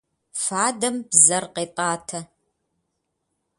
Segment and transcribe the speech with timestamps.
[0.43, 2.19] Фадэм бзэр къетӏатэ.